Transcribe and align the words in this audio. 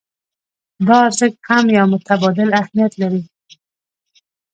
دا 0.87 0.97
ارزښت 1.07 1.39
هم 1.49 1.65
يو 1.77 1.85
متبادل 1.93 2.49
اهميت 2.61 2.93
لري. 3.01 3.21